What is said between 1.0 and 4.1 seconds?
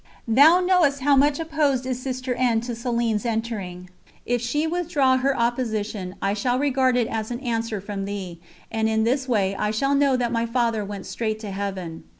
how much opposed is Sister N. to Céline's entering;